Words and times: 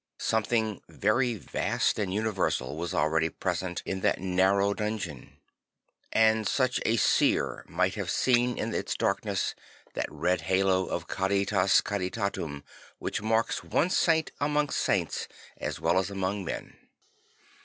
Something 0.17 0.81
very 0.89 1.35
vast 1.35 1.99
and 1.99 2.11
universal 2.11 2.75
was 2.75 2.91
already 2.91 3.29
present 3.29 3.83
in 3.85 3.99
that 4.01 4.19
narrow 4.19 4.73
dungeon; 4.73 5.37
and 6.11 6.47
such 6.47 6.81
a 6.87 6.95
seer 6.97 7.63
lnigh 7.69 7.93
t 7.93 7.99
have 7.99 8.09
seen 8.09 8.57
in 8.57 8.73
its 8.73 8.95
darkness 8.95 9.53
that 9.93 10.11
red 10.11 10.41
halo 10.41 10.87
of 10.87 11.05
car?las 11.05 11.81
caritatum 11.81 12.63
which 12.97 13.21
marks 13.21 13.63
one 13.63 13.91
saint 13.91 14.31
among 14.41 14.69
saints 14.71 15.27
as 15.57 15.79
well 15.79 15.99
as 15.99 16.09
among 16.09 16.43
men. 16.45 16.75